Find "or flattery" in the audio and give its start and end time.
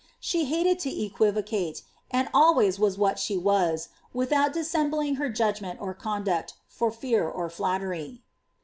7.29-8.23